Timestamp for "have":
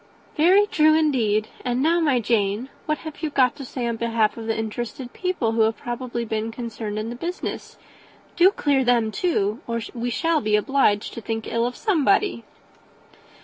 3.05-3.21, 5.61-5.77